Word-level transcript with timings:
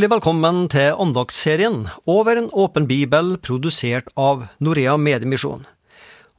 Hjertelig 0.00 0.16
velkommen 0.16 0.58
til 0.72 0.94
andaktsserien 0.96 1.74
Over 2.08 2.38
en 2.40 2.46
åpen 2.56 2.86
bibel, 2.88 3.34
produsert 3.36 4.06
av 4.16 4.46
Norea 4.56 4.94
Mediemisjon. 4.96 5.66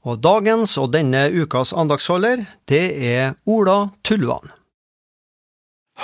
Og 0.02 0.18
dagens 0.18 0.74
og 0.82 0.88
denne 0.96 1.28
ukas 1.30 1.70
andagsholder, 1.70 2.42
det 2.66 2.82
er 3.06 3.36
Ola 3.46 3.92
Tullvann. 4.02 4.50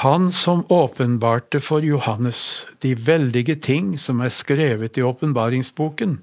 Han 0.04 0.30
som 0.30 0.62
åpenbarte 0.70 1.58
for 1.58 1.82
Johannes 1.82 2.68
de 2.86 2.94
veldige 2.94 3.58
ting 3.58 3.96
som 3.98 4.22
er 4.22 4.30
skrevet 4.30 5.02
i 5.02 5.08
åpenbaringsboken, 5.10 6.20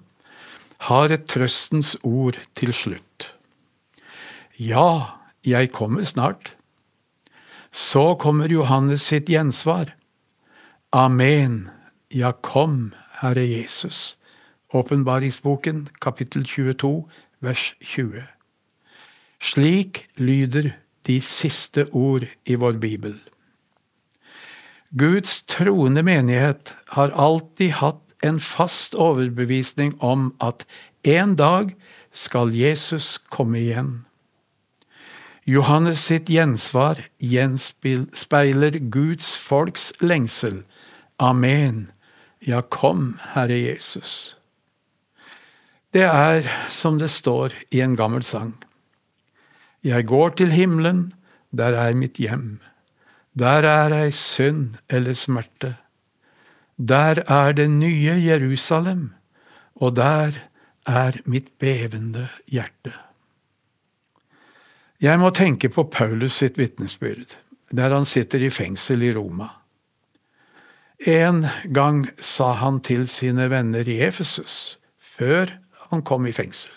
har 0.87 1.11
et 1.11 1.26
trøstens 1.26 1.96
ord 2.04 2.39
til 2.54 2.71
slutt. 2.71 3.32
Ja, 4.54 5.18
jeg 5.43 5.75
kommer 5.75 6.07
snart. 6.07 6.54
Så 7.75 8.12
kommer 8.23 8.46
Johannes 8.46 9.11
sitt 9.11 9.26
gjensvar. 9.26 9.96
Amen. 10.94 11.71
Ja, 12.08 12.32
kom, 12.32 12.94
Herre 13.11 13.43
Jesus. 13.43 14.16
Åpenbaringsboken, 14.72 15.89
kapittel 16.00 16.44
22, 16.46 17.08
vers 17.40 17.75
20. 17.80 18.22
Slik 19.43 20.08
lyder 20.14 20.70
de 21.07 21.20
siste 21.20 21.89
ord 21.90 22.29
i 22.46 22.54
vår 22.54 22.79
bibel. 22.79 23.17
Guds 24.94 25.43
troende 25.43 26.03
menighet 26.07 26.76
har 26.95 27.11
alltid 27.11 27.70
hatt 27.82 28.14
en 28.22 28.39
fast 28.40 28.95
overbevisning 28.95 29.96
om 29.98 30.31
at 30.39 30.62
en 31.03 31.34
dag 31.34 31.75
skal 32.12 32.55
Jesus 32.55 33.19
komme 33.19 33.58
igjen. 33.58 34.06
Johannes 35.45 36.06
sitt 36.06 36.31
gjensvar 36.31 37.03
gjenspeiler 37.19 38.79
Guds 38.95 39.34
folks 39.36 39.91
lengsel. 40.01 40.62
Amen. 41.19 41.93
Ja, 42.41 42.61
kom, 42.61 43.19
Herre 43.34 43.57
Jesus. 43.59 44.37
Det 45.95 46.03
er 46.03 46.48
som 46.70 46.98
det 46.98 47.11
står 47.11 47.55
i 47.70 47.81
en 47.81 47.95
gammel 47.97 48.25
sang. 48.27 48.57
Jeg 49.85 50.07
går 50.11 50.35
til 50.41 50.51
himmelen, 50.51 51.12
der 51.53 51.77
er 51.79 51.95
mitt 51.95 52.19
hjem. 52.19 52.59
Der 53.39 53.62
er 53.69 53.95
ei 53.95 54.11
synd 54.11 54.77
eller 54.91 55.15
smerte. 55.15 55.77
Der 56.79 57.23
er 57.31 57.53
det 57.53 57.70
nye 57.70 58.19
Jerusalem, 58.19 59.12
og 59.75 59.97
der 59.97 60.35
er 60.87 61.20
mitt 61.25 61.59
bevende 61.59 62.29
hjerte. 62.51 62.92
Jeg 65.01 65.20
må 65.20 65.31
tenke 65.31 65.69
på 65.69 65.83
Paulus 65.83 66.33
sitt 66.33 66.59
vitnesbyrd, 66.59 67.37
der 67.70 67.95
han 67.95 68.05
sitter 68.05 68.42
i 68.42 68.51
fengsel 68.51 69.03
i 69.03 69.12
Roma. 69.15 69.48
En 71.03 71.47
gang 71.75 72.06
sa 72.23 72.53
han 72.61 72.78
til 72.81 73.09
sine 73.11 73.48
venner 73.50 73.89
i 73.91 73.98
Efesus, 74.06 74.78
før 74.98 75.51
han 75.91 76.03
kom 76.03 76.27
i 76.27 76.33
fengsel, 76.33 76.70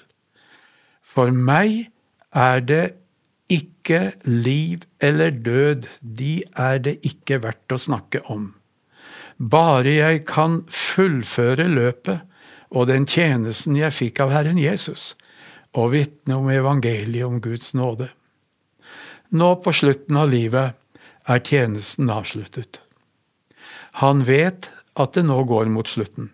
For 1.01 1.31
meg 1.31 1.89
er 2.33 2.59
det 2.59 2.97
ikke 3.49 4.13
liv 4.25 4.83
eller 5.01 5.29
død, 5.29 5.87
de 6.01 6.43
er 6.57 6.77
det 6.77 6.97
ikke 7.05 7.41
verdt 7.43 7.71
å 7.71 7.79
snakke 7.79 8.21
om. 8.29 8.55
Bare 9.37 9.93
jeg 9.93 10.25
kan 10.25 10.63
fullføre 10.69 11.69
løpet 11.69 12.25
og 12.69 12.89
den 12.89 13.05
tjenesten 13.07 13.77
jeg 13.77 13.95
fikk 13.95 14.19
av 14.25 14.33
Herren 14.33 14.59
Jesus, 14.59 15.13
og 15.77 15.93
vitne 15.93 16.35
om 16.35 16.49
evangeliet 16.51 17.25
om 17.25 17.39
Guds 17.41 17.73
nåde. 17.77 18.09
Nå 19.29 19.55
på 19.63 19.73
slutten 19.75 20.17
av 20.17 20.29
livet 20.31 20.75
er 21.27 21.43
tjenesten 21.43 22.09
avsluttet. 22.11 22.81
Han 23.97 24.25
vet 24.27 24.69
at 24.97 25.13
det 25.17 25.23
nå 25.25 25.41
går 25.49 25.69
mot 25.73 25.87
slutten. 25.89 26.31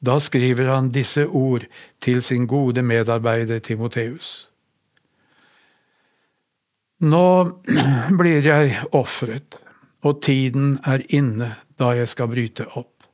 Da 0.00 0.16
skriver 0.20 0.70
han 0.72 0.92
disse 0.94 1.26
ord 1.26 1.66
til 2.00 2.22
sin 2.24 2.46
gode 2.50 2.82
medarbeider 2.82 3.60
Timoteus. 3.60 4.48
Nå 7.00 7.26
blir 8.20 8.46
jeg 8.46 8.80
ofret, 8.96 9.60
og 10.02 10.22
tiden 10.24 10.78
er 10.88 11.04
inne 11.08 11.54
da 11.80 11.92
jeg 11.96 12.08
skal 12.12 12.32
bryte 12.32 12.66
opp. 12.74 13.04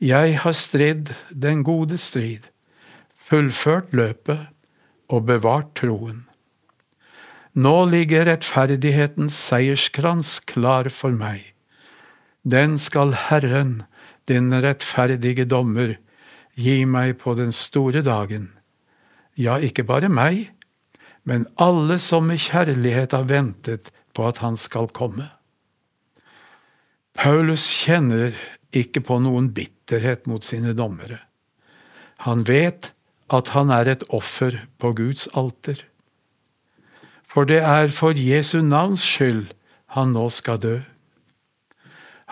Jeg 0.00 0.36
har 0.44 0.52
stridd 0.52 1.14
den 1.32 1.64
gode 1.64 1.96
strid, 1.98 2.46
fullført 3.16 3.96
løpet 3.96 4.46
og 5.08 5.26
bevart 5.26 5.72
troen. 5.80 6.26
Nå 7.56 7.76
ligger 7.88 8.28
rettferdighetens 8.28 9.36
seierskrans 9.48 10.36
klar 10.44 10.92
for 10.92 11.16
meg. 11.16 11.55
Den 12.46 12.78
skal 12.78 13.10
Herren, 13.26 13.82
din 14.30 14.52
rettferdige 14.54 15.48
dommer, 15.50 15.96
gi 16.54 16.84
meg 16.86 17.18
på 17.18 17.34
den 17.34 17.50
store 17.52 18.04
dagen. 18.06 18.52
Ja, 19.34 19.58
ikke 19.58 19.82
bare 19.84 20.08
meg, 20.08 20.52
men 21.26 21.48
alle 21.58 21.98
som 21.98 22.30
med 22.30 22.38
kjærlighet 22.46 23.16
har 23.18 23.26
ventet 23.26 23.90
på 24.14 24.28
at 24.30 24.38
han 24.44 24.54
skal 24.56 24.86
komme. 24.94 25.26
Paulus 27.18 27.66
kjenner 27.66 28.36
ikke 28.70 29.02
på 29.02 29.18
noen 29.24 29.50
bitterhet 29.56 30.28
mot 30.30 30.44
sine 30.46 30.76
dommere. 30.76 31.18
Han 32.22 32.46
vet 32.46 32.92
at 33.34 33.50
han 33.58 33.72
er 33.74 33.90
et 33.90 34.06
offer 34.14 34.62
på 34.78 34.94
Guds 34.94 35.26
alter. 35.34 35.82
For 37.26 37.48
det 37.48 37.64
er 37.66 37.90
for 37.90 38.14
Jesu 38.14 38.60
navns 38.62 39.02
skyld 39.02 39.48
han 39.96 40.14
nå 40.14 40.28
skal 40.30 40.62
dø. 40.62 40.76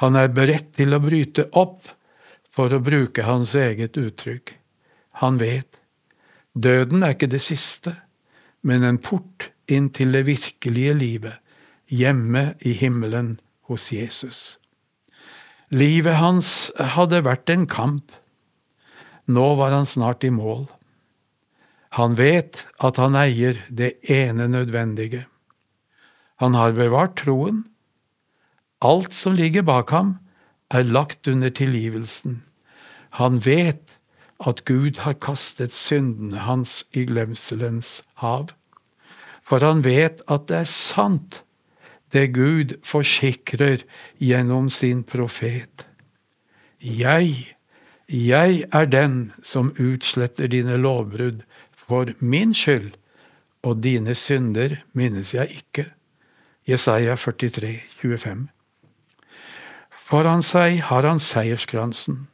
Han 0.02 0.16
er 0.18 0.32
beredt 0.34 0.74
til 0.78 0.94
å 0.94 1.02
bryte 1.02 1.48
opp, 1.52 1.86
for 2.54 2.70
å 2.70 2.78
bruke 2.78 3.24
hans 3.26 3.56
eget 3.58 3.96
uttrykk. 3.98 4.52
Han 5.18 5.40
vet 5.40 5.80
døden 6.54 7.02
er 7.02 7.16
ikke 7.16 7.32
det 7.32 7.42
siste 7.42 7.96
men 8.64 8.84
en 8.88 8.98
port 8.98 9.50
inn 9.68 9.90
til 9.92 10.14
det 10.16 10.24
virkelige 10.26 10.94
livet, 10.96 11.36
hjemme 11.92 12.54
i 12.64 12.72
himmelen 12.80 13.36
hos 13.68 13.90
Jesus. 13.92 14.56
Livet 15.68 16.16
hans 16.16 16.70
hadde 16.96 17.20
vært 17.26 17.52
en 17.52 17.66
kamp. 17.68 18.08
Nå 19.28 19.44
var 19.60 19.74
han 19.76 19.88
snart 19.88 20.24
i 20.24 20.32
mål. 20.32 20.64
Han 22.00 22.16
vet 22.16 22.64
at 22.84 22.96
han 23.00 23.16
eier 23.20 23.60
det 23.68 23.94
ene 24.10 24.48
nødvendige. 24.48 25.26
Han 26.40 26.56
har 26.56 26.74
bevart 26.76 27.18
troen. 27.20 27.62
Alt 28.84 29.14
som 29.14 29.34
ligger 29.34 29.62
bak 29.64 29.90
ham, 29.90 30.16
er 30.70 30.82
lagt 30.82 31.28
under 31.28 31.48
tilgivelsen. 31.48 32.42
Han 33.16 33.40
vet 33.44 33.98
at 34.46 34.64
Gud 34.64 34.98
har 34.98 35.12
kastet 35.12 35.72
syndene 35.72 36.44
hans 36.44 36.82
i 36.92 37.06
glemselens 37.08 38.02
hav. 38.20 38.50
For 39.42 39.64
han 39.64 39.84
vet 39.84 40.20
at 40.28 40.48
det 40.48 40.56
er 40.56 40.70
sant, 40.70 41.42
det 42.12 42.34
Gud 42.34 42.76
forsikrer 42.84 43.84
gjennom 44.20 44.68
sin 44.68 45.02
profet. 45.02 45.86
Jeg, 46.80 47.54
jeg 48.08 48.64
er 48.72 48.84
den 48.84 49.32
som 49.42 49.72
utsletter 49.80 50.46
dine 50.46 50.76
lovbrudd 50.76 51.42
for 51.72 52.12
min 52.20 52.54
skyld, 52.54 52.92
og 53.64 53.80
dine 53.82 54.14
synder 54.14 54.76
minnes 54.92 55.34
jeg 55.34 55.48
ikke. 55.62 55.86
Jesaja 56.68 57.16
43, 57.16 57.80
25. 57.96 58.48
Foran 60.04 60.44
seg 60.44 60.82
har 60.90 61.06
han 61.08 61.22
seierskransen 61.22 62.26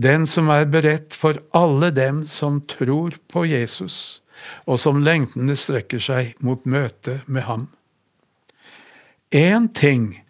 den 0.00 0.26
som 0.26 0.48
er 0.52 0.68
beredt 0.70 1.16
for 1.18 1.40
alle 1.56 1.90
dem 1.90 2.24
som 2.30 2.60
tror 2.70 3.16
på 3.28 3.44
Jesus, 3.48 4.20
og 4.66 4.78
som 4.80 5.02
lengtende 5.04 5.56
strekker 5.58 6.00
seg 6.02 6.34
mot 6.40 6.64
møtet 6.64 7.26
med 7.26 7.44
ham. 7.48 7.68
Én 9.34 9.68
ting 9.74 10.22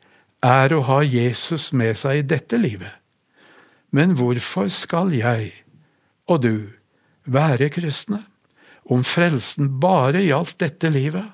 er 0.44 0.72
å 0.72 0.82
ha 0.88 1.00
Jesus 1.04 1.70
med 1.72 1.98
seg 2.00 2.22
i 2.22 2.26
dette 2.26 2.58
livet, 2.58 2.92
men 3.90 4.16
hvorfor 4.16 4.70
skal 4.72 5.12
jeg 5.14 5.52
og 6.30 6.42
du 6.42 6.70
være 7.24 7.70
kristne 7.74 8.24
om 8.90 9.04
frelsen 9.06 9.76
bare 9.82 10.22
gjaldt 10.24 10.58
dette 10.62 10.90
livet? 10.90 11.26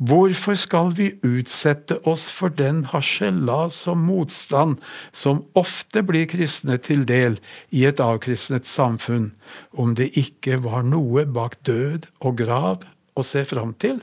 Hvorfor 0.00 0.56
skal 0.56 0.94
vi 0.96 1.10
utsette 1.28 1.98
oss 2.08 2.30
for 2.32 2.48
den 2.48 2.86
harselas 2.88 3.82
og 3.90 3.98
motstand 4.00 4.78
som 5.12 5.42
ofte 5.52 6.00
blir 6.08 6.24
kristne 6.30 6.78
til 6.80 7.04
del 7.04 7.36
i 7.68 7.84
et 7.84 8.00
avkristnet 8.00 8.64
samfunn, 8.64 9.34
om 9.76 9.92
det 9.98 10.08
ikke 10.16 10.62
var 10.64 10.88
noe 10.88 11.26
bak 11.28 11.58
død 11.68 12.08
og 12.24 12.40
grav 12.40 12.88
å 13.12 13.26
se 13.26 13.44
fram 13.44 13.76
til? 13.76 14.00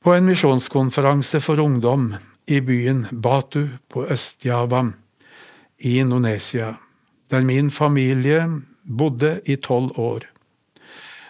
På 0.00 0.16
en 0.16 0.24
misjonskonferanse 0.24 1.44
for 1.44 1.60
ungdom 1.60 2.14
i 2.48 2.64
byen 2.64 3.04
Batu 3.12 3.66
på 3.92 4.08
Øst-Java 4.08 4.86
i 5.76 5.98
Indonesia, 6.00 6.78
der 7.28 7.44
min 7.44 7.68
familie 7.70 8.46
bodde 8.88 9.42
i 9.44 9.60
tolv 9.60 9.98
år, 10.00 10.24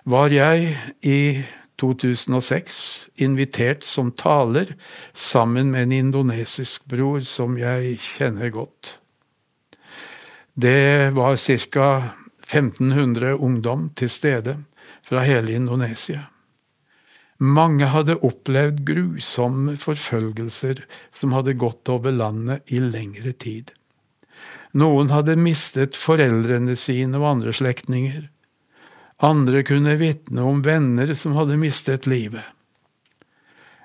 var 0.06 0.30
jeg 0.30 0.78
i 1.02 1.42
2006 1.80 2.82
invitert 3.24 3.86
som 3.88 4.12
taler 4.12 4.74
sammen 5.16 5.72
med 5.72 5.88
en 5.88 5.96
indonesisk 5.98 6.84
bror 6.90 7.24
som 7.26 7.56
jeg 7.60 7.96
kjenner 8.04 8.52
godt. 8.54 8.98
Det 10.54 11.14
var 11.16 11.36
ca. 11.36 11.90
1500 12.50 13.38
ungdom 13.38 13.90
til 13.94 14.10
stede 14.10 14.56
fra 15.06 15.22
hele 15.22 15.54
Indonesia. 15.54 16.26
Mange 17.40 17.86
hadde 17.88 18.18
opplevd 18.26 18.82
grusomme 18.84 19.76
forfølgelser 19.80 20.82
som 21.16 21.32
hadde 21.32 21.54
gått 21.56 21.88
over 21.88 22.12
landet 22.12 22.66
i 22.68 22.82
lengre 22.82 23.32
tid. 23.32 23.70
Noen 24.76 25.08
hadde 25.10 25.38
mistet 25.40 25.96
foreldrene 25.96 26.76
sine 26.78 27.16
og 27.18 27.28
andre 27.30 27.54
slektninger. 27.56 28.26
Andre 29.20 29.62
kunne 29.68 29.98
vitne 30.00 30.42
om 30.48 30.62
venner 30.64 31.12
som 31.14 31.34
hadde 31.36 31.58
mistet 31.60 32.06
livet. 32.08 32.44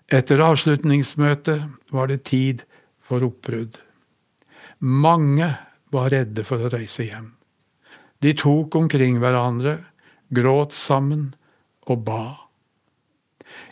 Etter 0.08 0.40
avslutningsmøtet 0.40 1.66
var 1.92 2.08
det 2.08 2.24
tid 2.30 2.62
for 3.04 3.26
oppbrudd. 3.26 3.76
Mange 4.80 5.50
var 5.92 6.14
redde 6.14 6.46
for 6.48 6.64
å 6.64 6.72
reise 6.72 7.08
hjem. 7.08 7.34
De 8.24 8.32
tok 8.38 8.78
omkring 8.80 9.20
hverandre, 9.20 9.80
gråt 10.32 10.76
sammen 10.76 11.34
og 11.90 12.06
ba. 12.08 12.26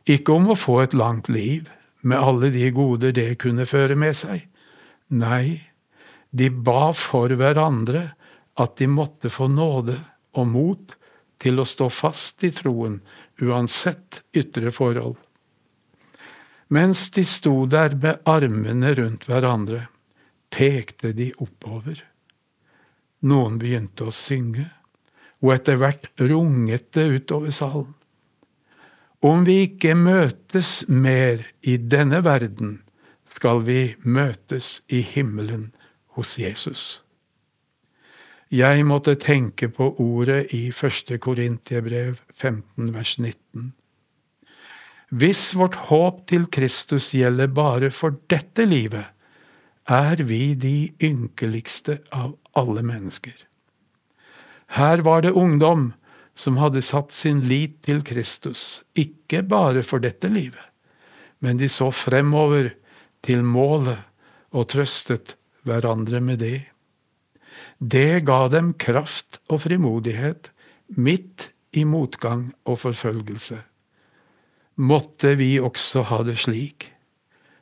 Ikke 0.03 0.35
om 0.35 0.51
å 0.51 0.59
få 0.59 0.81
et 0.83 0.97
langt 0.97 1.29
liv, 1.31 1.69
med 2.03 2.19
alle 2.19 2.49
de 2.51 2.67
goder 2.75 3.13
det 3.15 3.37
kunne 3.39 3.63
føre 3.69 3.95
med 3.95 4.17
seg. 4.19 4.43
Nei, 5.15 5.63
de 6.35 6.49
ba 6.51 6.91
for 6.97 7.31
hverandre 7.31 8.09
at 8.59 8.75
de 8.81 8.89
måtte 8.91 9.31
få 9.31 9.47
nåde 9.47 9.95
og 10.35 10.49
mot 10.51 10.97
til 11.43 11.59
å 11.59 11.67
stå 11.67 11.89
fast 11.91 12.43
i 12.47 12.51
troen, 12.55 13.01
uansett 13.43 14.21
ytre 14.35 14.71
forhold. 14.71 15.17
Mens 16.73 17.09
de 17.13 17.25
sto 17.27 17.65
der 17.69 17.97
med 17.99 18.23
armene 18.29 18.93
rundt 18.97 19.27
hverandre, 19.29 19.87
pekte 20.53 21.11
de 21.13 21.31
oppover. 21.43 21.99
Noen 23.27 23.59
begynte 23.59 24.07
å 24.07 24.15
synge, 24.15 24.69
og 25.43 25.53
etter 25.57 25.77
hvert 25.81 26.07
runget 26.21 26.93
det 26.95 27.05
utover 27.17 27.53
salen. 27.53 27.93
Om 29.23 29.45
vi 29.47 29.61
ikke 29.67 29.93
møtes 29.95 30.81
mer 30.87 31.45
i 31.61 31.77
denne 31.77 32.19
verden, 32.25 32.81
skal 33.23 33.63
vi 33.67 33.93
møtes 34.03 34.81
i 34.91 34.99
himmelen 35.13 35.69
hos 36.17 36.35
Jesus. 36.39 37.03
Jeg 38.53 38.83
måtte 38.85 39.15
tenke 39.17 39.65
på 39.73 39.87
ordet 39.97 40.51
i 40.53 40.67
1. 40.69 41.15
Korintiebrev 41.17 42.19
15, 42.37 42.91
vers 42.93 43.13
19. 43.17 43.71
Hvis 45.09 45.41
vårt 45.57 45.75
håp 45.87 46.19
til 46.29 46.45
Kristus 46.53 47.07
gjelder 47.17 47.49
bare 47.49 47.89
for 47.89 48.19
dette 48.29 48.67
livet, 48.69 49.07
er 49.89 50.21
vi 50.21 50.53
de 50.53 50.91
ynkeligste 51.01 51.95
av 52.13 52.35
alle 52.53 52.83
mennesker. 52.85 53.33
Her 54.77 55.01
var 55.01 55.25
det 55.25 55.33
ungdom 55.33 55.87
som 56.37 56.61
hadde 56.61 56.83
satt 56.85 57.09
sin 57.09 57.41
lit 57.49 57.79
til 57.81 58.03
Kristus, 58.05 58.83
ikke 58.93 59.41
bare 59.41 59.81
for 59.81 59.97
dette 59.97 60.29
livet, 60.29 60.61
men 61.41 61.57
de 61.57 61.71
så 61.73 61.89
fremover 61.89 62.69
til 63.25 63.41
målet 63.41 64.05
og 64.53 64.69
trøstet 64.69 65.39
hverandre 65.65 66.21
med 66.21 66.45
det. 66.45 66.59
Det 67.79 68.25
ga 68.25 68.47
dem 68.51 68.73
kraft 68.73 69.39
og 69.49 69.63
frimodighet 69.65 70.51
midt 70.87 71.51
i 71.73 71.83
motgang 71.83 72.51
og 72.65 72.79
forfølgelse. 72.79 73.61
Måtte 74.75 75.35
vi 75.37 75.59
også 75.59 76.05
ha 76.09 76.23
det 76.25 76.37
slik, 76.41 76.91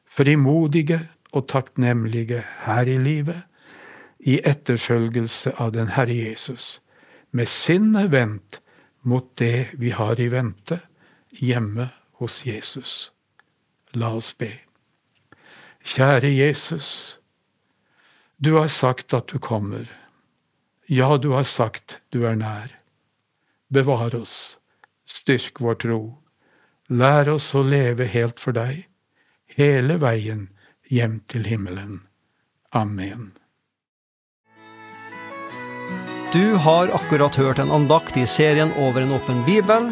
frimodige 0.05 0.99
og 1.31 1.47
takknemlige 1.47 2.43
her 2.65 2.87
i 2.87 2.97
livet, 2.97 3.41
i 4.19 4.37
etterfølgelse 4.45 5.55
av 5.57 5.71
den 5.73 5.93
Herre 5.95 6.13
Jesus, 6.13 6.81
med 7.31 7.49
sinnet 7.49 8.11
vendt 8.11 8.61
mot 9.01 9.25
det 9.39 9.71
vi 9.81 9.89
har 9.95 10.19
i 10.19 10.27
vente 10.31 10.79
hjemme 11.31 11.89
hos 12.21 12.43
Jesus. 12.45 13.11
La 13.97 14.11
oss 14.15 14.33
be. 14.37 14.51
Kjære 15.81 16.29
Jesus, 16.29 17.17
du 18.41 18.53
har 18.53 18.67
sagt 18.67 19.13
at 19.13 19.27
du 19.27 19.39
kommer. 19.39 19.85
Ja, 20.89 21.17
du 21.17 21.29
har 21.29 21.43
sagt 21.43 21.99
du 22.09 22.23
er 22.25 22.35
nær. 22.35 22.71
Bevar 23.69 24.15
oss, 24.17 24.57
styrk 25.05 25.61
vår 25.61 25.77
tro. 25.83 25.99
Lær 26.89 27.29
oss 27.29 27.51
å 27.53 27.61
leve 27.61 28.09
helt 28.09 28.41
for 28.41 28.57
deg, 28.57 28.87
hele 29.45 29.99
veien 30.01 30.47
hjem 30.89 31.21
til 31.29 31.45
himmelen. 31.45 32.01
Amen. 32.73 33.29
Du 36.33 36.57
har 36.65 36.89
akkurat 36.97 37.37
hørt 37.37 37.61
en 37.61 37.69
andakt 37.69 38.17
i 38.17 38.25
serien 38.25 38.73
Over 38.73 39.05
en 39.05 39.13
åpen 39.21 39.45
bibel, 39.45 39.91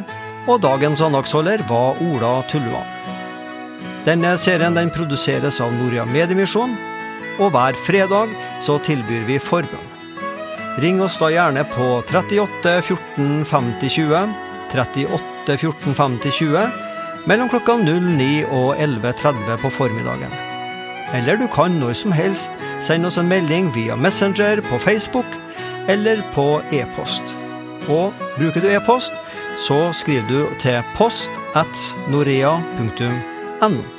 og 0.49 0.63
dagens 0.65 1.05
andaktsholder 1.05 1.67
var 1.69 2.01
Ola 2.01 2.39
Tulluan. 2.49 2.95
Denne 4.09 4.39
serien 4.41 4.73
den 4.73 4.89
produseres 4.89 5.61
av 5.61 5.75
Noria 5.75 6.09
Mediemisjon 6.09 6.73
og 7.39 7.53
hver 7.55 7.77
fredag 7.85 8.35
så 8.63 8.77
tilbyr 8.85 9.25
vi 9.27 9.39
forbønn. 9.41 9.87
Ring 10.79 11.01
oss 11.03 11.17
da 11.19 11.31
gjerne 11.33 11.65
på 11.73 11.87
38 12.07 12.75
14 12.85 13.45
50 13.47 13.95
20, 13.95 14.21
38 14.71 15.57
14 15.57 15.97
50 15.97 16.37
20, 16.37 16.69
mellom 17.27 17.49
klokka 17.51 17.75
09 17.81 18.45
og 18.45 18.77
11.30 18.77 19.57
på 19.63 19.73
formiddagen. 19.73 20.31
Eller 21.17 21.39
du 21.41 21.47
kan 21.51 21.79
når 21.81 21.97
som 21.97 22.13
helst 22.15 22.53
sende 22.85 23.09
oss 23.09 23.17
en 23.17 23.27
melding 23.31 23.73
via 23.75 23.97
Messenger 23.97 24.61
på 24.69 24.79
Facebook 24.79 25.27
eller 25.89 26.21
på 26.35 26.61
e-post. 26.71 27.35
Og 27.89 28.13
bruker 28.37 28.61
du 28.61 28.69
e-post, 28.69 29.13
så 29.59 29.89
skriver 29.91 30.27
du 30.29 30.59
til 30.61 30.83
post 30.95 31.31
at 31.57 31.87
norea.no. 32.07 33.98